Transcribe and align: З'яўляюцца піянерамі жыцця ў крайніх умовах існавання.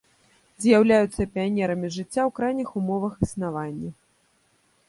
З'яўляюцца 0.63 1.27
піянерамі 1.35 1.87
жыцця 1.97 2.07
ў 2.07 2.35
крайніх 2.39 2.69
умовах 2.81 3.13
існавання. 3.29 3.91